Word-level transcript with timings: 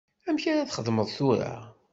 Amek 0.27 0.45
ara 0.51 0.69
txedmeḍ 0.69 1.07
tura? 1.17 1.53